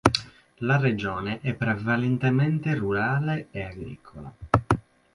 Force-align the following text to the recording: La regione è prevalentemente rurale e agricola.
La 0.65 0.77
regione 0.77 1.41
è 1.41 1.53
prevalentemente 1.53 2.73
rurale 2.73 3.49
e 3.51 3.61
agricola. 3.61 4.33